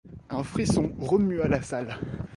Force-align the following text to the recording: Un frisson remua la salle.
Un 0.31 0.41
frisson 0.43 0.91
remua 0.99 1.47
la 1.47 1.61
salle. 1.61 1.93